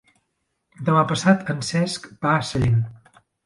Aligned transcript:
Demà 0.87 1.03
passat 1.11 1.53
en 1.55 1.61
Cesc 1.69 2.11
va 2.27 2.35
a 2.35 2.43
Sellent. 2.51 2.85